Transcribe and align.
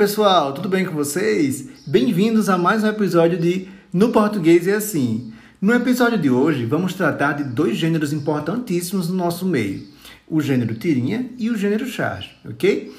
pessoal, 0.00 0.54
tudo 0.54 0.66
bem 0.66 0.86
com 0.86 0.94
vocês? 0.94 1.68
Bem-vindos 1.86 2.48
a 2.48 2.56
mais 2.56 2.82
um 2.82 2.86
episódio 2.86 3.36
de 3.36 3.68
No 3.92 4.08
Português 4.08 4.66
é 4.66 4.72
Assim. 4.72 5.30
No 5.60 5.74
episódio 5.74 6.16
de 6.16 6.30
hoje, 6.30 6.64
vamos 6.64 6.94
tratar 6.94 7.34
de 7.34 7.44
dois 7.44 7.76
gêneros 7.76 8.10
importantíssimos 8.10 9.10
no 9.10 9.14
nosso 9.14 9.44
meio: 9.44 9.82
o 10.26 10.40
gênero 10.40 10.74
tirinha 10.74 11.28
e 11.36 11.50
o 11.50 11.54
gênero 11.54 11.84
charge, 11.86 12.30
ok? 12.48 12.96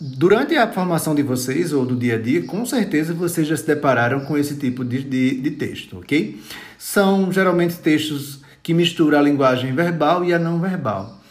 Durante 0.00 0.56
a 0.56 0.66
formação 0.66 1.14
de 1.14 1.22
vocês 1.22 1.72
ou 1.72 1.86
do 1.86 1.94
dia 1.94 2.16
a 2.16 2.18
dia, 2.20 2.42
com 2.42 2.66
certeza 2.66 3.14
vocês 3.14 3.46
já 3.46 3.56
se 3.56 3.64
depararam 3.64 4.24
com 4.24 4.36
esse 4.36 4.56
tipo 4.56 4.84
de, 4.84 5.00
de, 5.04 5.40
de 5.40 5.50
texto, 5.52 5.98
ok? 5.98 6.42
São 6.76 7.30
geralmente 7.30 7.76
textos 7.76 8.40
que 8.64 8.74
misturam 8.74 9.16
a 9.16 9.22
linguagem 9.22 9.72
verbal 9.76 10.24
e 10.24 10.34
a 10.34 10.40
não 10.40 10.58
verbal. 10.58 11.22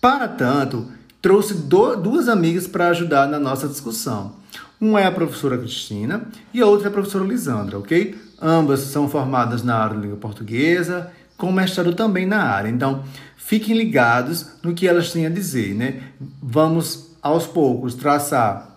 Para 0.00 0.26
tanto, 0.26 0.88
trouxe 1.22 1.54
do, 1.54 1.94
duas 1.94 2.28
amigas 2.28 2.66
para 2.66 2.88
ajudar 2.88 3.28
na 3.28 3.38
nossa 3.38 3.68
discussão. 3.68 4.44
Uma 4.80 5.00
é 5.00 5.06
a 5.06 5.12
professora 5.12 5.56
Cristina 5.56 6.26
e 6.52 6.60
a 6.60 6.66
outra 6.66 6.88
é 6.88 6.90
a 6.90 6.92
professora 6.92 7.24
Lisandra, 7.24 7.78
ok? 7.78 8.14
Ambas 8.40 8.80
são 8.80 9.08
formadas 9.08 9.62
na 9.62 9.76
área 9.76 9.96
de 9.96 10.02
língua 10.02 10.18
portuguesa, 10.18 11.10
com 11.36 11.50
mestrado 11.50 11.94
também 11.94 12.26
na 12.26 12.42
área. 12.42 12.68
Então, 12.68 13.02
fiquem 13.36 13.76
ligados 13.76 14.46
no 14.62 14.74
que 14.74 14.86
elas 14.86 15.12
têm 15.12 15.26
a 15.26 15.30
dizer, 15.30 15.74
né? 15.74 16.02
Vamos, 16.42 17.16
aos 17.22 17.46
poucos, 17.46 17.94
traçar 17.94 18.76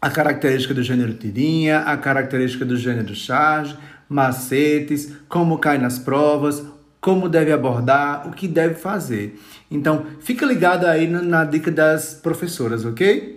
a 0.00 0.10
característica 0.10 0.72
do 0.72 0.82
gênero 0.82 1.14
tirinha, 1.14 1.80
a 1.80 1.96
característica 1.96 2.64
do 2.64 2.76
gênero 2.76 3.14
charge, 3.14 3.76
macetes, 4.08 5.12
como 5.28 5.58
cai 5.58 5.78
nas 5.78 5.98
provas, 5.98 6.62
como 7.00 7.28
deve 7.28 7.52
abordar, 7.52 8.28
o 8.28 8.32
que 8.32 8.46
deve 8.46 8.74
fazer. 8.74 9.40
Então, 9.68 10.06
fica 10.20 10.46
ligado 10.46 10.84
aí 10.86 11.08
na 11.08 11.44
dica 11.44 11.70
das 11.70 12.14
professoras, 12.14 12.84
ok? 12.84 13.35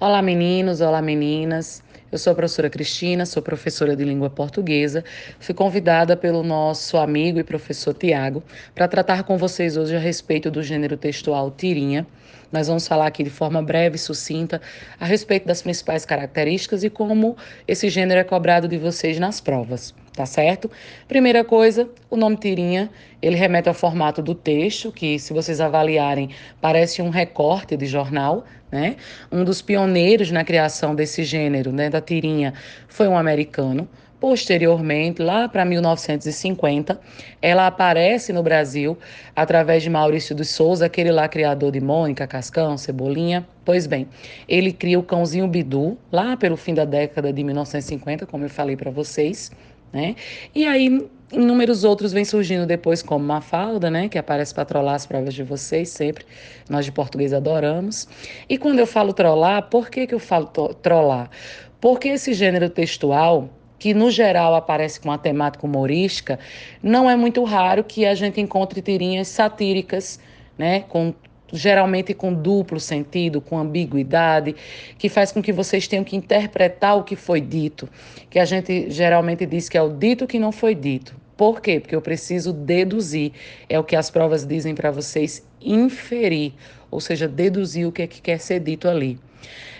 Olá, 0.00 0.22
meninos, 0.22 0.80
olá, 0.80 1.02
meninas. 1.02 1.82
Eu 2.10 2.16
sou 2.16 2.32
a 2.32 2.34
professora 2.34 2.70
Cristina, 2.70 3.26
sou 3.26 3.42
professora 3.42 3.94
de 3.94 4.02
língua 4.02 4.30
portuguesa. 4.30 5.04
Fui 5.38 5.54
convidada 5.54 6.16
pelo 6.16 6.42
nosso 6.42 6.96
amigo 6.96 7.38
e 7.38 7.44
professor 7.44 7.92
Tiago 7.92 8.42
para 8.74 8.88
tratar 8.88 9.24
com 9.24 9.36
vocês 9.36 9.76
hoje 9.76 9.94
a 9.94 9.98
respeito 9.98 10.50
do 10.50 10.62
gênero 10.62 10.96
textual 10.96 11.50
tirinha 11.50 12.06
nós 12.52 12.66
vamos 12.66 12.86
falar 12.86 13.06
aqui 13.06 13.22
de 13.22 13.30
forma 13.30 13.62
breve 13.62 13.96
e 13.96 13.98
sucinta 13.98 14.60
a 14.98 15.04
respeito 15.04 15.46
das 15.46 15.62
principais 15.62 16.04
características 16.04 16.82
e 16.82 16.90
como 16.90 17.36
esse 17.66 17.88
gênero 17.88 18.20
é 18.20 18.24
cobrado 18.24 18.66
de 18.66 18.76
vocês 18.76 19.18
nas 19.18 19.40
provas, 19.40 19.94
tá 20.14 20.26
certo? 20.26 20.70
Primeira 21.06 21.44
coisa, 21.44 21.88
o 22.08 22.16
nome 22.16 22.36
tirinha, 22.36 22.90
ele 23.22 23.36
remete 23.36 23.68
ao 23.68 23.74
formato 23.74 24.20
do 24.20 24.34
texto, 24.34 24.90
que 24.90 25.18
se 25.18 25.32
vocês 25.32 25.60
avaliarem, 25.60 26.30
parece 26.60 27.00
um 27.00 27.10
recorte 27.10 27.76
de 27.76 27.86
jornal, 27.86 28.44
né? 28.70 28.96
Um 29.30 29.44
dos 29.44 29.62
pioneiros 29.62 30.30
na 30.30 30.44
criação 30.44 30.94
desse 30.94 31.24
gênero, 31.24 31.72
né, 31.72 31.90
da 31.90 32.00
tirinha, 32.00 32.54
foi 32.88 33.08
um 33.08 33.16
americano, 33.16 33.88
Posteriormente, 34.20 35.22
lá 35.22 35.48
para 35.48 35.64
1950, 35.64 37.00
ela 37.40 37.66
aparece 37.66 38.34
no 38.34 38.42
Brasil 38.42 38.98
através 39.34 39.82
de 39.82 39.88
Maurício 39.88 40.36
dos 40.36 40.50
Souza, 40.50 40.84
aquele 40.84 41.10
lá 41.10 41.26
criador 41.26 41.72
de 41.72 41.80
Mônica, 41.80 42.26
Cascão, 42.26 42.76
Cebolinha. 42.76 43.48
Pois 43.64 43.86
bem, 43.86 44.06
ele 44.46 44.74
cria 44.74 44.98
o 44.98 45.02
cãozinho 45.02 45.48
Bidu 45.48 45.96
lá 46.12 46.36
pelo 46.36 46.58
fim 46.58 46.74
da 46.74 46.84
década 46.84 47.32
de 47.32 47.42
1950, 47.42 48.26
como 48.26 48.44
eu 48.44 48.50
falei 48.50 48.76
para 48.76 48.90
vocês, 48.90 49.50
né? 49.92 50.14
E 50.54 50.66
aí 50.66 51.08
inúmeros 51.32 51.84
outros 51.84 52.12
vêm 52.12 52.24
surgindo 52.24 52.66
depois, 52.66 53.02
como 53.02 53.24
Mafalda, 53.24 53.90
né, 53.90 54.08
que 54.08 54.18
aparece 54.18 54.52
para 54.54 54.64
trollar 54.64 54.94
as 54.94 55.06
provas 55.06 55.32
de 55.32 55.42
vocês 55.42 55.88
sempre. 55.88 56.24
Nós 56.68 56.84
de 56.84 56.92
português 56.92 57.32
adoramos. 57.32 58.08
E 58.48 58.58
quando 58.58 58.78
eu 58.80 58.86
falo 58.86 59.12
trollar, 59.12 59.68
por 59.68 59.90
que, 59.90 60.06
que 60.06 60.14
eu 60.14 60.18
falo 60.18 60.46
trollar? 60.82 61.30
Porque 61.80 62.08
esse 62.08 62.34
gênero 62.34 62.68
textual 62.68 63.48
que 63.78 63.94
no 63.94 64.10
geral 64.10 64.54
aparece 64.54 65.00
com 65.00 65.08
uma 65.08 65.16
temática 65.16 65.64
humorística, 65.64 66.38
não 66.82 67.08
é 67.08 67.16
muito 67.16 67.42
raro 67.44 67.82
que 67.82 68.04
a 68.04 68.14
gente 68.14 68.38
encontre 68.38 68.82
tirinhas 68.82 69.28
satíricas, 69.28 70.20
né, 70.58 70.80
com 70.80 71.14
geralmente 71.52 72.14
com 72.14 72.32
duplo 72.32 72.78
sentido, 72.80 73.40
com 73.40 73.58
ambiguidade, 73.58 74.54
que 74.98 75.08
faz 75.08 75.32
com 75.32 75.42
que 75.42 75.52
vocês 75.52 75.88
tenham 75.88 76.04
que 76.04 76.16
interpretar 76.16 76.96
o 76.96 77.04
que 77.04 77.16
foi 77.16 77.40
dito, 77.40 77.88
que 78.28 78.38
a 78.38 78.44
gente 78.44 78.90
geralmente 78.90 79.46
diz 79.46 79.68
que 79.68 79.76
é 79.76 79.82
o 79.82 79.90
dito 79.90 80.26
que 80.26 80.38
não 80.38 80.52
foi 80.52 80.74
dito. 80.74 81.14
Por 81.36 81.60
quê? 81.62 81.80
Porque 81.80 81.96
eu 81.96 82.02
preciso 82.02 82.52
deduzir. 82.52 83.32
É 83.66 83.78
o 83.78 83.84
que 83.84 83.96
as 83.96 84.10
provas 84.10 84.46
dizem 84.46 84.74
para 84.74 84.90
vocês 84.90 85.42
inferir, 85.58 86.52
ou 86.90 87.00
seja, 87.00 87.26
deduzir 87.26 87.88
o 87.88 87.92
que 87.92 88.02
é 88.02 88.06
que 88.06 88.20
quer 88.20 88.38
ser 88.38 88.60
dito 88.60 88.86
ali. 88.86 89.18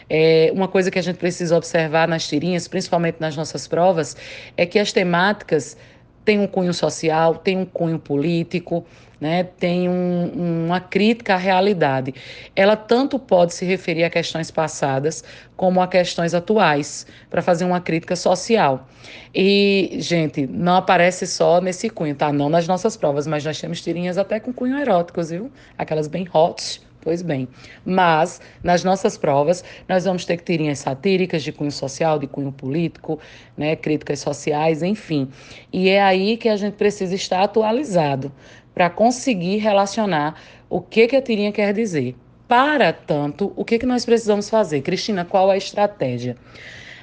É, 0.08 0.50
uma 0.54 0.66
coisa 0.66 0.90
que 0.90 0.98
a 0.98 1.02
gente 1.02 1.18
precisa 1.18 1.56
observar 1.56 2.08
nas 2.08 2.26
tirinhas, 2.26 2.66
principalmente 2.66 3.18
nas 3.20 3.36
nossas 3.36 3.68
provas, 3.68 4.16
é 4.56 4.66
que 4.66 4.78
as 4.78 4.90
temáticas 4.90 5.76
têm 6.24 6.38
um 6.38 6.46
cunho 6.46 6.72
social, 6.74 7.36
têm 7.36 7.58
um 7.58 7.64
cunho 7.64 7.98
político, 7.98 8.84
né, 9.20 9.44
tem 9.44 9.88
um, 9.88 10.64
uma 10.66 10.80
crítica 10.80 11.34
à 11.34 11.36
realidade. 11.36 12.14
Ela 12.56 12.74
tanto 12.74 13.18
pode 13.18 13.52
se 13.52 13.64
referir 13.64 14.04
a 14.04 14.10
questões 14.10 14.50
passadas 14.50 15.22
como 15.56 15.82
a 15.82 15.86
questões 15.86 16.32
atuais, 16.32 17.06
para 17.28 17.42
fazer 17.42 17.66
uma 17.66 17.80
crítica 17.80 18.16
social. 18.16 18.88
E, 19.34 19.96
gente, 19.98 20.46
não 20.46 20.76
aparece 20.76 21.26
só 21.26 21.60
nesse 21.60 21.90
cunho, 21.90 22.14
tá? 22.14 22.32
Não 22.32 22.48
nas 22.48 22.66
nossas 22.66 22.96
provas, 22.96 23.26
mas 23.26 23.44
nós 23.44 23.60
temos 23.60 23.82
tirinhas 23.82 24.16
até 24.16 24.40
com 24.40 24.54
cunho 24.54 24.78
eróticos, 24.78 25.28
viu? 25.28 25.52
Aquelas 25.76 26.08
bem 26.08 26.26
hot, 26.32 26.80
Pois 27.02 27.22
bem, 27.22 27.48
mas 27.82 28.42
nas 28.62 28.84
nossas 28.84 29.16
provas 29.16 29.64
nós 29.88 30.04
vamos 30.04 30.26
ter 30.26 30.38
tirinhas 30.38 30.80
satíricas 30.80 31.42
de 31.42 31.50
cunho 31.50 31.72
social, 31.72 32.18
de 32.18 32.26
cunho 32.26 32.52
político, 32.52 33.18
né, 33.56 33.74
críticas 33.74 34.20
sociais, 34.20 34.82
enfim. 34.82 35.28
E 35.72 35.88
é 35.88 36.02
aí 36.02 36.36
que 36.36 36.48
a 36.48 36.56
gente 36.56 36.74
precisa 36.74 37.14
estar 37.14 37.42
atualizado 37.42 38.30
para 38.74 38.90
conseguir 38.90 39.56
relacionar 39.56 40.38
o 40.68 40.80
que, 40.80 41.08
que 41.08 41.16
a 41.16 41.22
tirinha 41.22 41.52
quer 41.52 41.72
dizer. 41.72 42.14
Para 42.46 42.92
tanto, 42.92 43.52
o 43.56 43.64
que, 43.64 43.78
que 43.78 43.86
nós 43.86 44.04
precisamos 44.04 44.50
fazer? 44.50 44.82
Cristina, 44.82 45.24
qual 45.24 45.50
a 45.50 45.56
estratégia? 45.56 46.36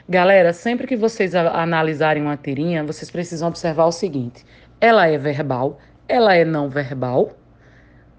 Galera, 0.07 0.53
sempre 0.53 0.86
que 0.86 0.96
vocês 0.96 1.34
analisarem 1.34 2.22
uma 2.22 2.38
tirinha, 2.38 2.84
vocês 2.84 3.09
precisam 3.09 3.47
observar 3.47 3.86
o 3.86 3.91
seguinte: 3.91 4.46
ela 4.80 5.07
é 5.07 5.18
verbal, 5.18 5.80
ela 6.07 6.36
é 6.36 6.46
não 6.46 6.69
verbal 6.69 7.31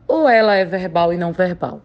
ou 0.08 0.28
ela 0.28 0.56
é 0.56 0.64
verbal 0.64 1.12
e 1.12 1.16
não 1.18 1.32
verbal? 1.32 1.82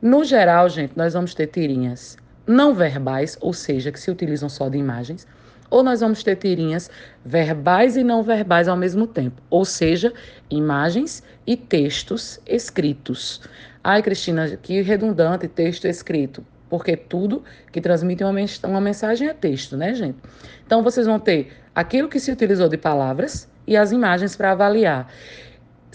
No 0.00 0.24
geral, 0.24 0.68
gente, 0.68 0.92
nós 0.96 1.12
vamos 1.12 1.34
ter 1.34 1.48
tirinhas 1.48 2.16
não 2.46 2.72
verbais, 2.72 3.36
ou 3.40 3.52
seja, 3.52 3.90
que 3.90 3.98
se 3.98 4.10
utilizam 4.10 4.48
só 4.48 4.68
de 4.68 4.78
imagens, 4.78 5.26
ou 5.68 5.82
nós 5.82 6.00
vamos 6.00 6.22
ter 6.22 6.36
tirinhas 6.36 6.88
verbais 7.24 7.96
e 7.96 8.04
não 8.04 8.22
verbais 8.22 8.68
ao 8.68 8.76
mesmo 8.76 9.06
tempo, 9.06 9.42
ou 9.50 9.64
seja, 9.64 10.12
imagens 10.48 11.24
e 11.44 11.56
textos 11.56 12.40
escritos. 12.46 13.42
Ai, 13.82 14.02
Cristina, 14.02 14.56
que 14.56 14.80
redundante 14.80 15.48
texto 15.48 15.86
escrito, 15.86 16.46
porque 16.70 16.96
tudo 16.96 17.42
que 17.72 17.80
transmite 17.80 18.22
uma, 18.22 18.32
uma 18.64 18.80
mensagem 18.80 19.28
é 19.28 19.34
texto, 19.34 19.76
né, 19.76 19.94
gente? 19.94 20.18
Então, 20.64 20.82
vocês 20.82 21.06
vão 21.06 21.18
ter 21.18 21.52
aquilo 21.74 22.08
que 22.08 22.20
se 22.20 22.30
utilizou 22.30 22.68
de 22.68 22.76
palavras 22.76 23.48
e 23.66 23.76
as 23.76 23.92
imagens 23.92 24.36
para 24.36 24.52
avaliar. 24.52 25.08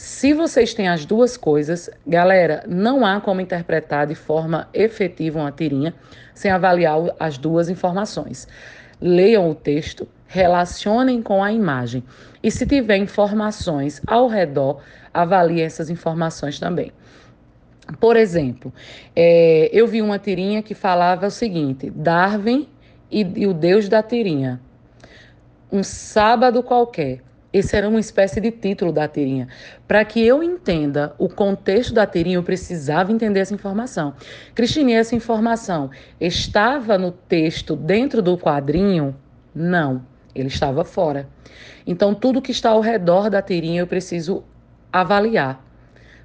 Se 0.03 0.33
vocês 0.33 0.73
têm 0.73 0.87
as 0.87 1.05
duas 1.05 1.37
coisas, 1.37 1.87
galera, 2.07 2.63
não 2.67 3.05
há 3.05 3.21
como 3.21 3.39
interpretar 3.39 4.07
de 4.07 4.15
forma 4.15 4.67
efetiva 4.73 5.37
uma 5.37 5.51
tirinha 5.51 5.93
sem 6.33 6.49
avaliar 6.49 6.97
as 7.19 7.37
duas 7.37 7.69
informações. 7.69 8.47
Leiam 8.99 9.47
o 9.47 9.53
texto, 9.53 10.07
relacionem 10.25 11.21
com 11.21 11.43
a 11.43 11.51
imagem 11.53 12.03
e, 12.41 12.49
se 12.49 12.65
tiver 12.65 12.97
informações 12.97 14.01
ao 14.07 14.27
redor, 14.27 14.81
avaliem 15.13 15.63
essas 15.63 15.87
informações 15.91 16.59
também. 16.59 16.91
Por 17.99 18.17
exemplo, 18.17 18.73
é, 19.15 19.69
eu 19.71 19.85
vi 19.85 20.01
uma 20.01 20.17
tirinha 20.17 20.63
que 20.63 20.73
falava 20.73 21.27
o 21.27 21.31
seguinte: 21.31 21.91
Darwin 21.91 22.67
e, 23.11 23.21
e 23.21 23.45
o 23.45 23.53
Deus 23.53 23.87
da 23.87 24.01
tirinha. 24.01 24.59
Um 25.71 25.83
sábado 25.83 26.63
qualquer. 26.63 27.21
Esse 27.53 27.75
era 27.75 27.89
uma 27.89 27.99
espécie 27.99 28.39
de 28.39 28.49
título 28.49 28.93
da 28.93 29.07
tirinha. 29.07 29.47
Para 29.87 30.05
que 30.05 30.25
eu 30.25 30.41
entenda 30.41 31.13
o 31.17 31.27
contexto 31.27 31.93
da 31.93 32.05
tirinha, 32.07 32.37
eu 32.37 32.43
precisava 32.43 33.11
entender 33.11 33.41
essa 33.41 33.53
informação. 33.53 34.13
Cristine, 34.55 34.93
essa 34.93 35.15
informação 35.15 35.89
estava 36.19 36.97
no 36.97 37.11
texto 37.11 37.75
dentro 37.75 38.21
do 38.21 38.37
quadrinho? 38.37 39.15
Não, 39.53 40.05
ele 40.33 40.47
estava 40.47 40.85
fora. 40.85 41.27
Então, 41.85 42.13
tudo 42.15 42.41
que 42.41 42.51
está 42.51 42.69
ao 42.69 42.79
redor 42.79 43.29
da 43.29 43.41
tirinha 43.41 43.81
eu 43.81 43.87
preciso 43.87 44.43
avaliar 44.91 45.65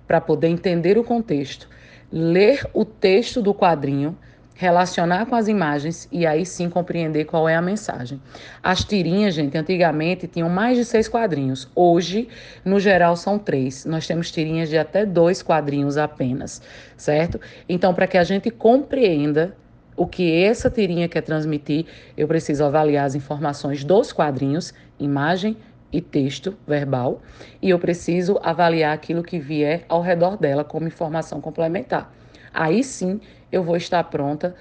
para 0.06 0.20
poder 0.20 0.48
entender 0.48 0.96
o 0.96 1.02
contexto. 1.02 1.68
Ler 2.12 2.64
o 2.72 2.84
texto 2.84 3.42
do 3.42 3.52
quadrinho 3.52 4.16
relacionar 4.56 5.26
com 5.26 5.34
as 5.34 5.48
imagens 5.48 6.08
e 6.10 6.26
aí 6.26 6.44
sim 6.46 6.68
compreender 6.70 7.26
qual 7.26 7.48
é 7.48 7.54
a 7.54 7.60
mensagem. 7.62 8.20
As 8.62 8.82
tirinhas, 8.82 9.34
gente, 9.34 9.56
antigamente 9.56 10.26
tinham 10.26 10.48
mais 10.48 10.78
de 10.78 10.84
seis 10.84 11.08
quadrinhos. 11.08 11.68
Hoje, 11.74 12.28
no 12.64 12.80
geral, 12.80 13.16
são 13.16 13.38
três. 13.38 13.84
Nós 13.84 14.06
temos 14.06 14.30
tirinhas 14.30 14.70
de 14.70 14.78
até 14.78 15.04
dois 15.04 15.42
quadrinhos 15.42 15.98
apenas, 15.98 16.62
certo? 16.96 17.38
Então, 17.68 17.92
para 17.92 18.06
que 18.06 18.16
a 18.16 18.24
gente 18.24 18.50
compreenda 18.50 19.54
o 19.94 20.06
que 20.06 20.42
essa 20.42 20.70
tirinha 20.70 21.08
quer 21.08 21.22
transmitir, 21.22 21.86
eu 22.16 22.26
preciso 22.26 22.64
avaliar 22.64 23.06
as 23.06 23.14
informações 23.14 23.84
dos 23.84 24.12
quadrinhos, 24.12 24.72
imagem 24.98 25.56
e 25.92 26.00
texto 26.00 26.56
verbal, 26.66 27.22
e 27.62 27.70
eu 27.70 27.78
preciso 27.78 28.38
avaliar 28.42 28.94
aquilo 28.94 29.22
que 29.22 29.38
vier 29.38 29.84
ao 29.88 30.02
redor 30.02 30.36
dela 30.36 30.64
como 30.64 30.86
informação 30.86 31.40
complementar. 31.40 32.15
Aí 32.56 32.82
sim 32.82 33.20
eu 33.52 33.62
vou 33.62 33.76
estar 33.76 34.02
pronta 34.04 34.54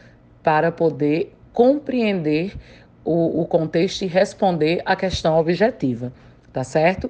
para 0.44 0.69
poder 0.71 1.33
compreender 1.53 2.53
o, 3.06 3.42
o 3.42 3.45
contexto 3.45 4.01
e 4.01 4.07
responder 4.07 4.81
a 4.86 4.95
questão 4.97 5.39
objetiva, 5.39 6.12
tá 6.51 6.63
certo? 6.63 7.09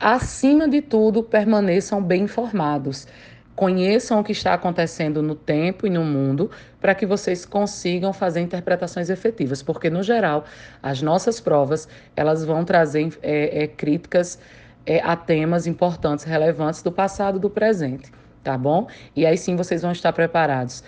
Acima 0.00 0.68
de 0.68 0.82
tudo, 0.82 1.22
permaneçam 1.22 2.02
bem 2.02 2.24
informados. 2.24 3.06
Conheçam 3.54 4.18
o 4.18 4.24
que 4.24 4.32
está 4.32 4.54
acontecendo 4.54 5.22
no 5.22 5.34
tempo 5.34 5.86
e 5.86 5.90
no 5.90 6.02
mundo 6.02 6.50
para 6.80 6.94
que 6.94 7.06
vocês 7.06 7.44
consigam 7.44 8.12
fazer 8.12 8.40
interpretações 8.40 9.10
efetivas, 9.10 9.62
porque 9.62 9.90
no 9.90 10.02
geral 10.02 10.44
as 10.82 11.02
nossas 11.02 11.38
provas 11.38 11.86
elas 12.16 12.44
vão 12.44 12.64
trazer 12.64 13.16
é, 13.22 13.64
é, 13.64 13.66
críticas 13.68 14.38
é, 14.84 15.00
a 15.00 15.14
temas 15.14 15.66
importantes, 15.66 16.24
relevantes 16.24 16.82
do 16.82 16.90
passado 16.90 17.36
e 17.36 17.40
do 17.40 17.50
presente, 17.50 18.10
tá 18.42 18.56
bom? 18.56 18.88
E 19.14 19.26
aí 19.26 19.36
sim 19.36 19.56
vocês 19.56 19.82
vão 19.82 19.92
estar 19.92 20.12
preparados, 20.12 20.82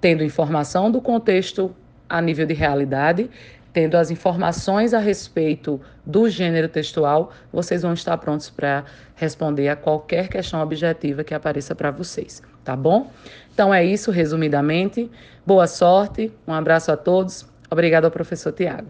tendo 0.00 0.22
informação 0.22 0.90
do 0.90 1.00
contexto 1.00 1.74
a 2.08 2.20
nível 2.20 2.46
de 2.46 2.54
realidade, 2.54 3.30
tendo 3.72 3.96
as 3.96 4.10
informações 4.10 4.94
a 4.94 4.98
respeito 4.98 5.80
do 6.04 6.28
gênero 6.28 6.68
textual, 6.68 7.32
vocês 7.52 7.82
vão 7.82 7.92
estar 7.92 8.16
prontos 8.18 8.48
para 8.50 8.84
responder 9.14 9.68
a 9.68 9.76
qualquer 9.76 10.28
questão 10.28 10.60
objetiva 10.62 11.22
que 11.22 11.34
apareça 11.34 11.74
para 11.74 11.90
vocês, 11.90 12.42
tá 12.64 12.74
bom? 12.74 13.10
Então 13.52 13.72
é 13.72 13.84
isso, 13.84 14.10
resumidamente. 14.10 15.10
Boa 15.46 15.66
sorte, 15.66 16.32
um 16.46 16.52
abraço 16.52 16.90
a 16.90 16.96
todos. 16.96 17.46
Obrigada 17.70 18.06
ao 18.06 18.10
professor 18.10 18.52
Tiago. 18.52 18.88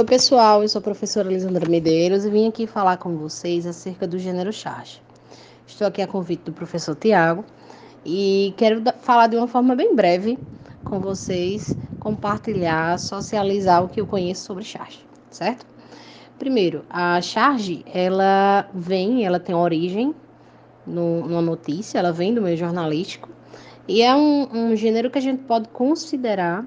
Oi, 0.00 0.06
pessoal, 0.06 0.62
eu 0.62 0.68
sou 0.70 0.78
a 0.78 0.82
professora 0.82 1.28
Lisandra 1.28 1.68
Medeiros 1.68 2.24
e 2.24 2.30
vim 2.30 2.48
aqui 2.48 2.66
falar 2.66 2.96
com 2.96 3.18
vocês 3.18 3.66
acerca 3.66 4.06
do 4.06 4.18
gênero 4.18 4.50
charge. 4.50 5.02
Estou 5.66 5.86
aqui 5.86 6.00
a 6.00 6.06
convite 6.06 6.44
do 6.44 6.54
professor 6.54 6.94
Tiago 6.94 7.44
e 8.02 8.54
quero 8.56 8.82
falar 9.02 9.26
de 9.26 9.36
uma 9.36 9.46
forma 9.46 9.76
bem 9.76 9.94
breve 9.94 10.38
com 10.84 11.00
vocês, 11.00 11.76
compartilhar, 11.98 12.98
socializar 12.98 13.84
o 13.84 13.90
que 13.90 14.00
eu 14.00 14.06
conheço 14.06 14.46
sobre 14.46 14.64
charge, 14.64 15.04
certo? 15.30 15.66
Primeiro, 16.38 16.82
a 16.88 17.20
charge, 17.20 17.84
ela 17.92 18.70
vem, 18.72 19.26
ela 19.26 19.38
tem 19.38 19.54
origem 19.54 20.14
no, 20.86 21.28
numa 21.28 21.42
notícia, 21.42 21.98
ela 21.98 22.10
vem 22.10 22.32
do 22.32 22.40
meio 22.40 22.56
jornalístico 22.56 23.28
e 23.86 24.00
é 24.00 24.16
um, 24.16 24.48
um 24.50 24.76
gênero 24.76 25.10
que 25.10 25.18
a 25.18 25.22
gente 25.22 25.42
pode 25.42 25.68
considerar 25.68 26.64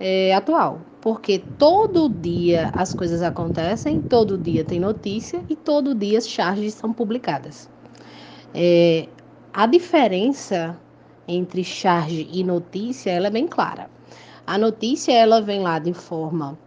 é, 0.00 0.34
atual, 0.34 0.80
porque 1.00 1.38
todo 1.58 2.08
dia 2.08 2.70
as 2.74 2.94
coisas 2.94 3.22
acontecem, 3.22 4.00
todo 4.00 4.38
dia 4.38 4.64
tem 4.64 4.80
notícia 4.80 5.44
e 5.48 5.54
todo 5.54 5.94
dia 5.94 6.16
as 6.16 6.26
charges 6.26 6.72
são 6.72 6.90
publicadas. 6.90 7.68
É, 8.54 9.06
a 9.52 9.66
diferença 9.66 10.76
entre 11.28 11.62
charge 11.62 12.26
e 12.32 12.42
notícia 12.42 13.10
ela 13.10 13.26
é 13.26 13.30
bem 13.30 13.46
clara. 13.46 13.90
A 14.46 14.56
notícia 14.56 15.12
ela 15.12 15.40
vem 15.40 15.60
lá 15.60 15.78
de 15.78 15.92
forma 15.92 16.58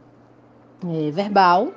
é, 0.87 1.11
verbal, 1.11 1.73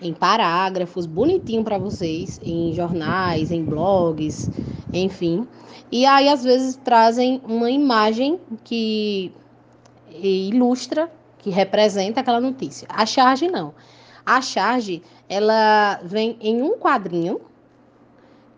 em 0.00 0.12
parágrafos, 0.12 1.06
bonitinho 1.06 1.62
para 1.62 1.78
vocês, 1.78 2.40
em 2.42 2.72
jornais, 2.72 3.50
em 3.50 3.64
blogs, 3.64 4.50
enfim. 4.92 5.46
E 5.92 6.06
aí 6.06 6.28
às 6.28 6.42
vezes 6.42 6.76
trazem 6.76 7.40
uma 7.46 7.70
imagem 7.70 8.40
que 8.64 9.32
ilustra, 10.14 11.10
que 11.38 11.50
representa 11.50 12.20
aquela 12.20 12.40
notícia. 12.40 12.86
A 12.90 13.04
charge 13.04 13.48
não. 13.48 13.74
A 14.24 14.40
charge 14.40 15.02
ela 15.28 16.00
vem 16.02 16.36
em 16.40 16.62
um 16.62 16.78
quadrinho 16.78 17.40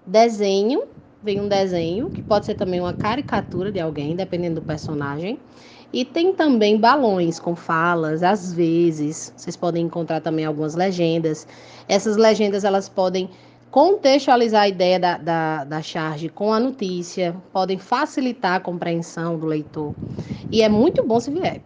desenho, 0.07 0.85
vem 1.23 1.41
um 1.41 1.49
desenho, 1.49 2.09
que 2.09 2.23
pode 2.23 2.47
ser 2.47 2.55
também 2.55 2.81
uma 2.81 2.93
caricatura 2.93 3.73
de 3.73 3.81
alguém, 3.81 4.15
dependendo 4.15 4.57
do 4.57 4.63
personagem. 4.63 5.39
E 5.93 6.05
tem 6.05 6.33
também 6.33 6.79
balões 6.79 7.41
com 7.41 7.57
falas, 7.57 8.23
às 8.23 8.53
vezes. 8.53 9.33
Vocês 9.37 9.57
podem 9.57 9.87
encontrar 9.87 10.21
também 10.21 10.45
algumas 10.45 10.75
legendas. 10.75 11.47
Essas 11.89 12.17
legendas 12.17 12.65
elas 12.65 12.89
podem 12.89 13.31
contextualizar 13.77 14.63
a 14.63 14.69
ideia 14.69 14.99
da, 14.99 15.19
da, 15.19 15.65
da 15.65 15.83
charge 15.83 16.31
com 16.31 16.51
a 16.51 16.59
notícia, 16.59 17.37
podem 17.53 17.77
facilitar 17.77 18.55
a 18.55 18.61
compreensão 18.61 19.39
do 19.39 19.45
leitor. 19.45 19.95
E 20.51 20.63
é 20.63 20.69
muito 20.71 21.07
bom 21.07 21.21
se 21.21 21.31
vier, 21.31 21.61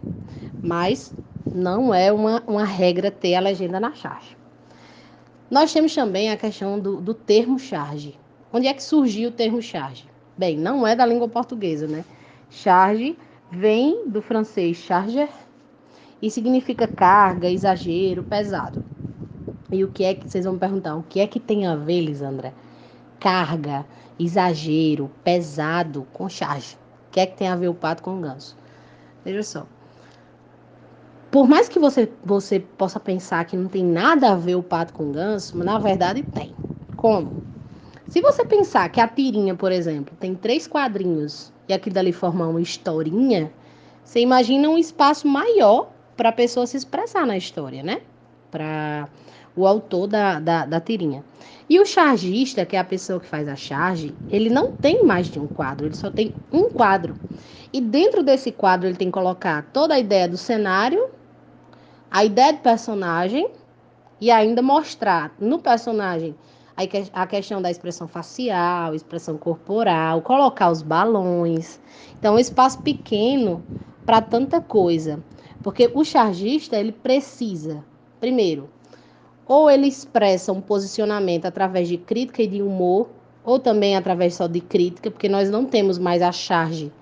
mas 0.61 1.15
não 1.55 1.95
é 1.95 2.11
uma, 2.11 2.43
uma 2.49 2.65
regra 2.65 3.13
ter 3.13 3.37
a 3.37 3.41
legenda 3.41 3.79
na 3.79 3.93
charge. 3.93 4.37
Nós 5.49 5.73
temos 5.73 5.95
também 5.95 6.33
a 6.33 6.37
questão 6.37 6.81
do, 6.81 7.01
do 7.01 7.15
termo 7.15 7.61
charge. 7.61 8.19
Onde 8.53 8.67
é 8.67 8.75
que 8.75 8.83
surgiu 8.83 9.29
o 9.29 9.33
termo 9.33 9.63
charge? 9.63 10.05
Bem, 10.37 10.59
não 10.59 10.85
é 10.85 10.97
da 10.97 11.07
língua 11.07 11.29
portuguesa, 11.29 11.87
né? 11.87 12.05
Charge 12.51 13.17
vem 13.53 14.09
do 14.09 14.21
francês 14.21 14.79
charger 14.79 15.29
e 16.21 16.29
significa 16.29 16.89
carga, 16.89 17.49
exagero, 17.49 18.25
pesado. 18.25 18.85
E 19.73 19.85
o 19.85 19.89
que 19.89 20.05
é 20.05 20.15
que 20.15 20.29
vocês 20.29 20.45
vão 20.45 20.55
me 20.55 20.61
perguntar? 20.61 20.97
O 20.97 21.03
que 21.03 21.21
é 21.21 21.27
que 21.27 21.39
tem 21.39 21.67
a 21.67 21.77
ver, 21.77 22.01
Lisandra? 22.01 22.53
Carga, 23.19 23.87
exagero, 24.19 25.11
pesado 25.23 26.07
com 26.13 26.29
charge. 26.29 26.77
O 27.09 27.13
que 27.13 27.21
é 27.21 27.27
que 27.27 27.37
tem 27.37 27.49
a 27.49 27.57
ver 27.57 27.69
o 27.69 27.75
pato 27.75 28.03
com 28.03 28.19
o 28.19 28.21
ganso? 28.21 28.57
Veja 29.25 29.43
só. 29.43 29.67
Por 31.31 31.49
mais 31.49 31.69
que 31.69 31.79
você, 31.79 32.11
você 32.25 32.59
possa 32.59 32.99
pensar 32.99 33.45
que 33.45 33.57
não 33.57 33.69
tem 33.69 33.85
nada 33.85 34.33
a 34.33 34.37
ver 34.37 34.57
o 34.57 34.63
pato 34.63 34.93
com 34.93 35.11
o 35.11 35.13
ganso, 35.13 35.57
na 35.59 35.79
verdade 35.79 36.23
tem. 36.23 36.53
Como? 36.97 37.33
Se 38.09 38.21
você 38.21 38.45
pensar 38.45 38.89
que 38.89 39.01
a 39.01 39.07
tirinha, 39.07 39.55
por 39.55 39.71
exemplo, 39.71 40.17
tem 40.19 40.35
três 40.35 40.67
quadrinhos 40.67 41.53
e 41.69 41.73
aquilo 41.73 41.95
dali 41.95 42.13
forma 42.13 42.49
uma 42.49 42.61
historinha, 42.61 43.53
você 44.03 44.19
imagina 44.19 44.69
um 44.69 44.77
espaço 44.77 45.29
maior 45.29 45.93
para 46.17 46.31
a 46.31 46.33
pessoa 46.33 46.67
se 46.67 46.77
expressar 46.77 47.25
na 47.25 47.37
história, 47.37 47.85
né? 47.85 48.03
Para 48.51 49.09
o 49.57 49.67
autor 49.67 50.07
da, 50.07 50.41
da, 50.41 50.67
da 50.67 50.81
tirinha. 50.81 51.25
E 51.69 51.79
o 51.79 51.87
chargista, 51.87 52.67
que 52.67 52.77
é 52.77 52.79
a 52.79 52.85
pessoa 52.85 53.21
que 53.21 53.27
faz 53.27 53.49
a 53.49 53.55
charge, 53.57 54.15
ele 54.29 54.51
não 54.51 54.73
tem 54.73 55.05
mais 55.05 55.29
de 55.29 55.39
um 55.39 55.47
quadro, 55.47 55.87
ele 55.87 55.95
só 55.95 56.11
tem 56.11 56.35
um 56.53 56.71
quadro. 56.71 57.17
E 57.73 57.81
dentro 57.81 58.23
desse 58.23 58.51
quadro 58.51 58.89
ele 58.89 58.97
tem 58.97 59.09
que 59.09 59.13
colocar 59.13 59.63
toda 59.73 59.95
a 59.95 59.99
ideia 59.99 60.29
do 60.29 60.37
cenário, 60.37 61.09
a 62.11 62.25
ideia 62.25 62.53
do 62.53 62.59
personagem 62.59 63.49
e 64.21 64.31
ainda 64.31 64.61
mostrar 64.61 65.33
no 65.39 65.61
personagem 65.61 66.35
a 67.13 67.27
questão 67.27 67.61
da 67.61 67.71
expressão 67.71 68.09
facial, 68.09 68.95
expressão 68.95 69.37
corporal, 69.37 70.23
colocar 70.23 70.71
os 70.71 70.83
balões. 70.83 71.79
Então, 72.19 72.35
um 72.35 72.39
espaço 72.39 72.81
pequeno 72.81 73.63
para 74.07 74.21
tanta 74.21 74.61
coisa. 74.61 75.23
Porque 75.63 75.91
o 75.95 76.05
chargista, 76.05 76.77
ele 76.77 76.93
precisa, 76.93 77.85
primeiro, 78.19 78.71
ou 79.47 79.71
ele 79.71 79.87
expressa 79.87 80.53
um 80.53 80.61
posicionamento 80.61 81.47
através 81.47 81.89
de 81.89 81.97
crítica 81.97 82.43
e 82.43 82.47
de 82.47 82.63
humor, 82.63 83.09
ou 83.45 83.59
também 83.59 83.97
através 83.97 84.35
só 84.35 84.47
de 84.47 84.61
crítica, 84.61 85.11
porque 85.11 85.29
nós 85.29 85.51
não 85.51 85.65
temos 85.65 85.99
mais 85.99 86.23
a 86.23 86.31
charge 86.31 86.93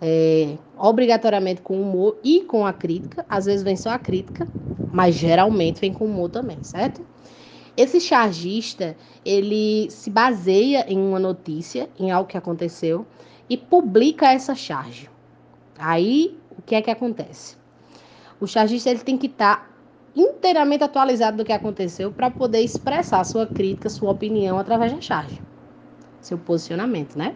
é, 0.00 0.56
obrigatoriamente 0.76 1.62
com 1.62 1.80
humor 1.80 2.18
e 2.24 2.40
com 2.42 2.66
a 2.66 2.72
crítica. 2.72 3.24
Às 3.28 3.44
vezes 3.46 3.62
vem 3.62 3.76
só 3.76 3.90
a 3.90 3.98
crítica, 3.98 4.48
mas 4.90 5.14
geralmente 5.14 5.80
vem 5.80 5.92
com 5.92 6.04
humor 6.04 6.28
também, 6.28 6.58
certo? 6.62 7.06
Esse 7.76 8.00
chargista, 8.00 8.96
ele 9.24 9.90
se 9.90 10.10
baseia 10.10 10.84
em 10.88 10.98
uma 10.98 11.18
notícia, 11.18 11.88
em 11.98 12.10
algo 12.10 12.28
que 12.28 12.36
aconteceu, 12.36 13.06
e 13.48 13.56
publica 13.56 14.30
essa 14.30 14.54
charge. 14.54 15.08
Aí, 15.78 16.36
o 16.50 16.60
que 16.60 16.74
é 16.74 16.82
que 16.82 16.90
acontece? 16.90 17.56
O 18.40 18.46
chargista 18.46 18.90
ele 18.90 19.00
tem 19.00 19.16
que 19.16 19.26
estar 19.26 19.56
tá 19.56 19.71
inteiramente 20.14 20.84
atualizado 20.84 21.38
do 21.38 21.44
que 21.44 21.52
aconteceu 21.52 22.12
para 22.12 22.30
poder 22.30 22.60
expressar 22.60 23.24
sua 23.24 23.46
crítica, 23.46 23.88
sua 23.88 24.10
opinião 24.10 24.58
através 24.58 24.92
da 24.92 25.00
charge. 25.00 25.40
Seu 26.20 26.38
posicionamento, 26.38 27.16
né? 27.16 27.34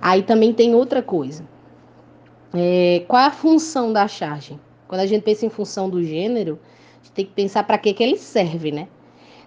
Aí 0.00 0.22
também 0.22 0.52
tem 0.52 0.74
outra 0.74 1.02
coisa. 1.02 1.46
É, 2.52 3.04
qual 3.08 3.22
é 3.22 3.26
a 3.26 3.30
função 3.30 3.92
da 3.92 4.06
charge? 4.08 4.58
Quando 4.86 5.00
a 5.00 5.06
gente 5.06 5.22
pensa 5.22 5.46
em 5.46 5.50
função 5.50 5.88
do 5.88 6.02
gênero, 6.02 6.58
a 7.00 7.04
gente 7.04 7.12
tem 7.12 7.24
que 7.24 7.32
pensar 7.32 7.64
para 7.64 7.78
que, 7.78 7.94
que 7.94 8.02
ele 8.02 8.18
serve, 8.18 8.70
né? 8.72 8.88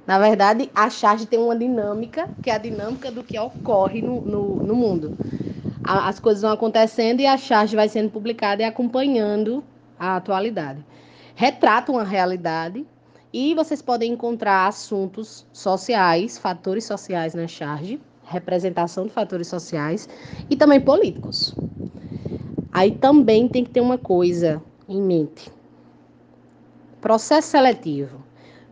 Na 0.08 0.20
verdade, 0.20 0.72
a 0.74 0.90
charge 0.90 1.26
tem 1.26 1.40
uma 1.40 1.56
dinâmica, 1.56 2.30
que 2.42 2.50
é 2.50 2.54
a 2.56 2.58
dinâmica 2.58 3.12
do 3.12 3.24
que 3.24 3.38
ocorre 3.40 4.02
no, 4.02 4.22
no, 4.22 4.64
no 4.64 4.76
mundo. 4.76 5.14
A, 5.84 6.08
as 6.10 6.20
coisas 6.20 6.42
vão 6.44 6.52
acontecendo 6.52 7.20
e 7.22 7.26
a 7.28 7.38
charge 7.38 7.76
vai 7.76 7.90
sendo 7.90 8.10
publicada 8.10 8.62
e 8.62 8.66
acompanhando 8.66 9.64
a 10.00 10.16
atualidade. 10.16 10.86
Retrata 11.36 11.92
uma 11.92 12.04
realidade 12.06 12.88
e 13.34 13.54
vocês 13.54 13.82
podem 13.82 14.14
encontrar 14.14 14.68
assuntos 14.68 15.46
sociais, 15.52 16.38
fatores 16.38 16.86
sociais 16.86 17.34
na 17.34 17.46
charge, 17.46 18.00
representação 18.24 19.06
de 19.06 19.12
fatores 19.12 19.48
sociais 19.50 20.08
e 20.50 20.56
também 20.56 20.80
políticos. 20.80 21.54
Aí 22.72 22.92
também 22.92 23.50
tem 23.50 23.66
que 23.66 23.70
ter 23.70 23.82
uma 23.82 23.98
coisa 23.98 24.64
em 24.88 25.02
mente: 25.02 25.52
processo 27.02 27.50
seletivo, 27.50 28.24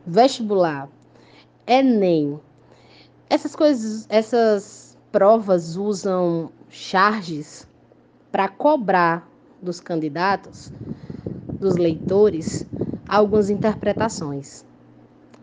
vestibular, 0.06 0.88
Enem. 1.68 2.40
Essas 3.30 3.58
coisas, 3.58 4.06
essas 4.10 4.98
provas 5.12 5.76
usam 5.76 6.50
charges 6.70 7.68
para 8.32 8.48
cobrar 8.48 9.30
dos 9.62 9.82
candidatos, 9.82 10.72
dos 11.60 11.78
leitores, 11.78 12.68
algumas 13.08 13.50
interpretações, 13.50 14.66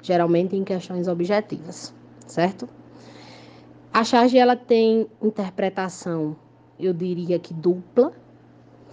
geralmente 0.02 0.57
em 0.57 0.64
questões 0.64 1.09
objetivas, 1.09 1.95
certo? 2.26 2.69
A 3.93 4.05
charge 4.05 4.38
ela 4.38 4.57
tem 4.57 5.09
interpretação, 5.21 6.37
eu 6.79 6.93
diria 6.93 7.38
que 7.38 7.52
dupla, 7.52 8.12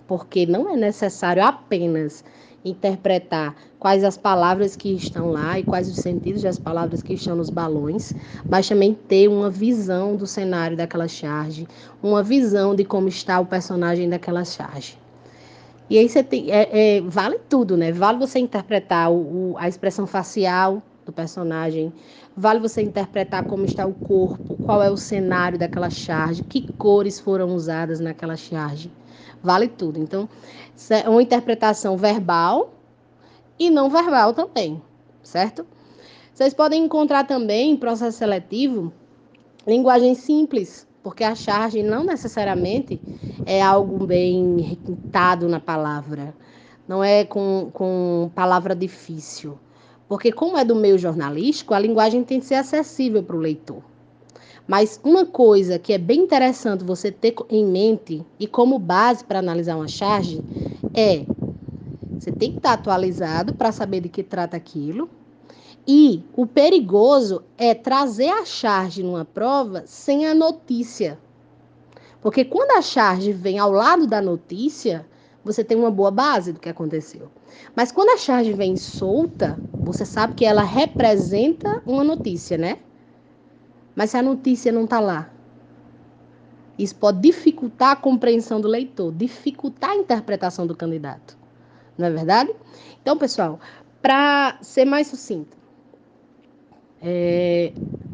porque 0.08 0.46
não 0.46 0.70
é 0.70 0.76
necessário 0.76 1.44
apenas 1.44 2.24
interpretar 2.66 3.56
quais 3.80 4.04
as 4.04 4.18
palavras 4.18 4.76
que 4.76 4.90
estão 4.96 5.32
lá 5.32 5.60
e 5.60 5.64
quais 5.64 5.90
os 5.90 5.98
sentidos 6.00 6.42
das 6.42 6.58
palavras 6.58 7.04
que 7.04 7.14
estão 7.14 7.36
nos 7.36 7.50
balões, 7.50 8.16
mas 8.50 8.68
também 8.68 8.94
ter 8.94 9.28
uma 9.28 9.50
visão 9.50 10.16
do 10.16 10.26
cenário 10.26 10.76
daquela 10.76 11.08
charge, 11.08 11.68
uma 12.02 12.24
visão 12.24 12.76
de 12.76 12.84
como 12.84 13.08
está 13.08 13.40
o 13.40 13.46
personagem 13.46 14.10
daquela 14.10 14.44
charge. 14.44 14.98
E 15.90 15.98
aí 15.98 16.10
você 16.10 16.24
tem, 16.24 16.52
é, 16.52 16.98
é, 16.98 17.02
vale 17.02 17.40
tudo, 17.50 17.78
né? 17.78 17.92
Vale 17.92 18.18
você 18.18 18.40
interpretar 18.40 19.12
o, 19.12 19.52
o, 19.54 19.58
a 19.58 19.68
expressão 19.68 20.06
facial 20.06 20.82
do 21.06 21.14
personagem, 21.14 21.94
vale 22.36 22.60
você 22.60 22.82
interpretar 22.82 23.44
como 23.44 23.64
está 23.64 23.86
o 23.86 23.94
corpo, 23.94 24.58
qual 24.58 24.84
é 24.84 24.90
o 24.90 24.98
cenário 24.98 25.58
daquela 25.58 25.90
charge, 25.90 26.42
que 26.42 26.68
cores 26.78 27.20
foram 27.20 27.56
usadas 27.56 28.00
naquela 28.02 28.36
charge. 28.36 28.92
Vale 29.42 29.70
tudo. 29.70 30.00
Então, 30.00 30.28
é 30.90 31.08
uma 31.08 31.22
interpretação 31.22 31.96
verbal 31.96 32.74
e 33.58 33.70
não 33.70 33.90
verbal 33.90 34.34
também, 34.34 34.82
certo? 35.24 35.66
Vocês 36.34 36.54
podem 36.54 36.84
encontrar 36.84 37.24
também 37.24 37.72
em 37.72 37.78
processo 37.78 38.18
seletivo 38.18 38.92
linguagem 39.66 40.16
simples, 40.16 40.87
porque 41.08 41.24
a 41.24 41.34
charge 41.34 41.82
não 41.82 42.04
necessariamente 42.04 43.00
é 43.46 43.62
algo 43.62 44.06
bem 44.06 44.60
requintado 44.60 45.48
na 45.48 45.58
palavra, 45.58 46.36
não 46.86 47.02
é 47.02 47.24
com, 47.24 47.70
com 47.72 48.30
palavra 48.36 48.76
difícil. 48.76 49.58
Porque, 50.10 50.34
como 50.34 50.58
é 50.58 50.66
do 50.66 50.76
meio 50.76 50.98
jornalístico, 50.98 51.74
a 51.74 51.80
linguagem 51.80 52.26
tem 52.26 52.42
que 52.42 52.46
ser 52.46 52.56
acessível 52.56 53.24
para 53.24 53.38
o 53.38 53.40
leitor. 53.40 53.82
Mas 54.68 55.00
uma 55.02 55.26
coisa 55.26 55.80
que 55.80 55.94
é 55.94 55.98
bem 55.98 56.20
interessante 56.20 56.84
você 56.84 57.10
ter 57.10 57.34
em 57.50 57.66
mente 57.66 58.22
e 58.38 58.46
como 58.46 58.78
base 58.78 59.24
para 59.24 59.40
analisar 59.40 59.78
uma 59.78 59.88
charge 59.88 60.44
é 60.94 61.26
você 62.20 62.34
tem 62.34 62.52
que 62.52 62.58
estar 62.58 62.74
atualizado 62.74 63.54
para 63.54 63.72
saber 63.72 64.02
de 64.02 64.10
que 64.10 64.24
trata 64.24 64.58
aquilo. 64.58 65.10
E 65.88 66.22
o 66.36 66.46
perigoso 66.46 67.44
é 67.58 67.74
trazer 67.74 68.30
a 68.30 68.44
charge 68.44 69.02
numa 69.02 69.24
prova 69.24 69.84
sem 69.86 70.28
a 70.28 70.34
notícia. 70.36 71.18
Porque 72.22 72.44
quando 72.44 72.72
a 72.72 72.82
charge 72.82 73.32
vem 73.32 73.58
ao 73.58 73.72
lado 73.72 74.06
da 74.06 74.22
notícia, 74.22 75.08
você 75.46 75.64
tem 75.64 75.78
uma 75.78 75.90
boa 75.90 76.12
base 76.12 76.52
do 76.52 76.60
que 76.60 76.68
aconteceu. 76.68 77.32
Mas 77.74 77.90
quando 77.90 78.10
a 78.10 78.18
charge 78.18 78.52
vem 78.52 78.76
solta, 78.76 79.58
você 79.82 80.04
sabe 80.04 80.34
que 80.36 80.44
ela 80.44 80.62
representa 80.62 81.82
uma 81.86 82.04
notícia, 82.04 82.58
né? 82.58 82.80
Mas 83.96 84.12
se 84.12 84.18
a 84.18 84.22
notícia 84.22 84.74
não 84.74 84.84
está 84.84 85.00
lá, 85.00 85.32
isso 86.78 86.96
pode 86.96 87.22
dificultar 87.22 87.92
a 87.92 87.96
compreensão 87.96 88.60
do 88.60 88.68
leitor, 88.68 89.12
dificultar 89.14 89.92
a 89.92 89.96
interpretação 89.96 90.68
do 90.68 90.76
candidato. 90.76 91.38
Não 91.98 92.08
é 92.08 92.12
verdade? 92.12 92.54
Então, 93.02 93.18
pessoal, 93.18 93.60
para 94.02 94.58
ser 94.62 94.86
mais 94.86 95.08
sucinto, 95.08 95.58
é, 97.02 97.74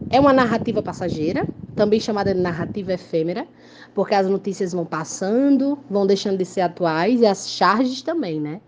é 0.10 0.20
uma 0.20 0.34
narrativa 0.34 0.82
passageira, 0.82 1.48
também 1.76 2.00
chamada 2.00 2.34
de 2.34 2.40
narrativa 2.40 2.94
efêmera, 2.94 3.48
porque 3.96 4.16
as 4.16 4.28
notícias 4.28 4.74
vão 4.74 4.86
passando, 4.86 5.80
vão 5.90 6.06
deixando 6.06 6.38
de 6.38 6.46
ser 6.46 6.62
atuais 6.62 7.22
e 7.22 7.26
as 7.26 7.50
charges 7.50 8.02
também, 8.02 8.40
né? 8.40 8.62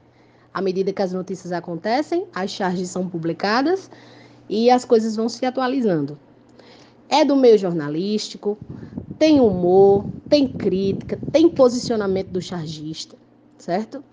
À 0.54 0.62
medida 0.62 0.94
que 0.94 1.02
as 1.02 1.14
notícias 1.14 1.52
acontecem, 1.52 2.28
as 2.34 2.50
charges 2.52 2.90
são 2.90 3.08
publicadas 3.08 3.92
e 4.50 4.70
as 4.70 4.86
coisas 4.86 5.16
vão 5.16 5.28
se 5.30 5.46
atualizando 5.46 6.18
é 7.10 7.24
do 7.24 7.36
meio 7.36 7.58
jornalístico, 7.58 8.58
tem 9.18 9.40
humor, 9.40 10.06
tem 10.28 10.48
crítica, 10.48 11.20
tem 11.32 11.50
posicionamento 11.50 12.30
do 12.30 12.42
chargista, 12.42 13.16
certo? 13.58 14.04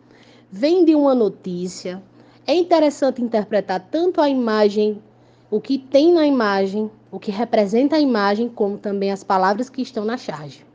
Vem 0.50 0.84
de 0.84 0.94
uma 0.94 1.14
notícia. 1.14 2.02
É 2.46 2.54
interessante 2.54 3.22
interpretar 3.22 3.88
tanto 3.90 4.20
a 4.20 4.28
imagem, 4.28 5.02
o 5.52 5.60
que 5.60 5.78
tem 5.78 6.12
na 6.12 6.26
imagem, 6.26 6.90
o 7.12 7.20
que 7.20 7.30
representa 7.30 7.96
a 7.96 8.00
imagem, 8.00 8.48
como 8.48 8.76
também 8.76 9.12
as 9.12 9.22
palavras 9.22 9.68
que 9.68 9.82
estão 9.82 10.04
na 10.04 10.16
charge. 10.16 10.66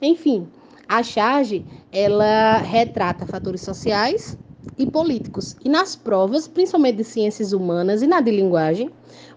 Enfim, 0.00 0.48
a 0.88 1.02
charge, 1.02 1.66
ela 1.92 2.58
retrata 2.58 3.26
fatores 3.26 3.60
sociais, 3.60 4.38
e 4.78 4.86
políticos. 4.86 5.56
E 5.64 5.68
nas 5.68 5.96
provas, 5.96 6.46
principalmente 6.46 6.98
de 6.98 7.04
ciências 7.04 7.52
humanas 7.52 8.00
e 8.00 8.06
na 8.06 8.20
de 8.20 8.30
linguagem, 8.30 8.90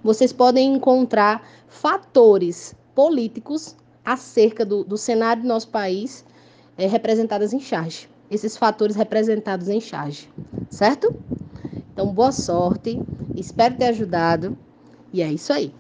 vocês 0.04 0.32
podem 0.32 0.76
encontrar 0.76 1.44
fatores 1.68 2.76
políticos 2.94 3.76
acerca 4.06 4.64
do, 4.64 4.84
do 4.84 4.98
cenário 4.98 5.42
do 5.42 5.48
nosso 5.48 5.70
país 5.70 6.24
é, 6.78 6.86
representados 6.86 7.54
em 7.54 7.60
charge. 7.60 8.08
Esses 8.30 8.56
fatores 8.56 8.96
representados 8.96 9.68
em 9.68 9.82
charge, 9.82 10.30
certo? 10.70 11.12
Então, 11.94 12.14
boa 12.14 12.32
sorte, 12.32 13.02
espero 13.36 13.76
ter 13.76 13.86
ajudado 13.86 14.58
e 15.12 15.22
é 15.22 15.32
isso 15.32 15.52
aí. 15.52 15.74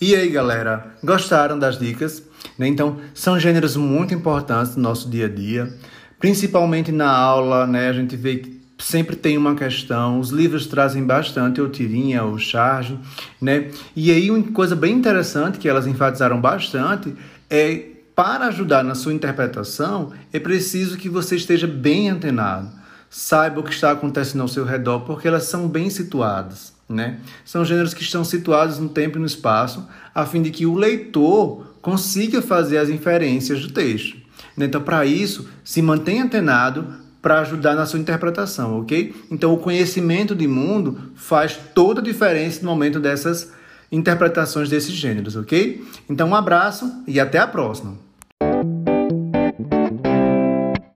E 0.00 0.16
aí, 0.16 0.28
galera, 0.28 0.96
gostaram 1.04 1.56
das 1.56 1.78
dicas? 1.78 2.24
Né? 2.58 2.66
Então, 2.66 2.96
são 3.14 3.38
gêneros 3.38 3.76
muito 3.76 4.12
importantes 4.12 4.74
no 4.74 4.82
nosso 4.82 5.08
dia 5.08 5.26
a 5.26 5.28
dia, 5.28 5.72
principalmente 6.18 6.90
na 6.90 7.08
aula, 7.08 7.68
né? 7.68 7.88
A 7.88 7.92
gente 7.92 8.16
vê 8.16 8.38
que 8.38 8.60
sempre 8.78 9.14
tem 9.14 9.38
uma 9.38 9.54
questão, 9.54 10.18
os 10.18 10.30
livros 10.30 10.66
trazem 10.66 11.04
bastante 11.04 11.60
ou 11.60 11.68
tirinha 11.68 12.24
ou 12.24 12.36
charge, 12.36 12.98
né? 13.40 13.70
E 13.94 14.10
aí 14.10 14.28
uma 14.28 14.42
coisa 14.50 14.74
bem 14.74 14.92
interessante 14.92 15.58
que 15.58 15.68
elas 15.68 15.86
enfatizaram 15.86 16.40
bastante 16.40 17.14
é 17.48 17.91
para 18.14 18.46
ajudar 18.46 18.84
na 18.84 18.94
sua 18.94 19.14
interpretação, 19.14 20.12
é 20.32 20.38
preciso 20.38 20.96
que 20.96 21.08
você 21.08 21.36
esteja 21.36 21.66
bem 21.66 22.10
antenado, 22.10 22.70
saiba 23.08 23.60
o 23.60 23.62
que 23.62 23.72
está 23.72 23.90
acontecendo 23.90 24.42
ao 24.42 24.48
seu 24.48 24.64
redor, 24.64 25.00
porque 25.00 25.28
elas 25.28 25.44
são 25.44 25.68
bem 25.68 25.90
situadas. 25.90 26.72
Né? 26.88 27.20
São 27.44 27.64
gêneros 27.64 27.94
que 27.94 28.02
estão 28.02 28.22
situados 28.22 28.78
no 28.78 28.88
tempo 28.88 29.16
e 29.16 29.20
no 29.20 29.26
espaço, 29.26 29.88
a 30.14 30.26
fim 30.26 30.42
de 30.42 30.50
que 30.50 30.66
o 30.66 30.74
leitor 30.74 31.74
consiga 31.80 32.42
fazer 32.42 32.78
as 32.78 32.90
inferências 32.90 33.60
do 33.62 33.72
texto. 33.72 34.16
Né? 34.56 34.66
Então, 34.66 34.82
para 34.82 35.06
isso, 35.06 35.48
se 35.64 35.80
mantenha 35.80 36.24
antenado 36.24 36.86
para 37.22 37.40
ajudar 37.40 37.74
na 37.74 37.86
sua 37.86 38.00
interpretação, 38.00 38.80
ok? 38.80 39.14
Então, 39.30 39.54
o 39.54 39.58
conhecimento 39.58 40.34
de 40.34 40.48
mundo 40.48 41.12
faz 41.14 41.58
toda 41.72 42.00
a 42.00 42.04
diferença 42.04 42.60
no 42.62 42.68
momento 42.68 42.98
dessas 42.98 43.52
interpretações 43.92 44.70
desses 44.70 44.94
gêneros, 44.94 45.36
ok? 45.36 45.84
Então, 46.08 46.30
um 46.30 46.34
abraço 46.34 46.90
e 47.06 47.20
até 47.20 47.38
a 47.38 47.46
próxima! 47.46 47.96